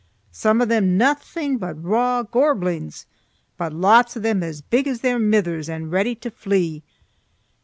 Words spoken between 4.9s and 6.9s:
their mithers and ready to flee.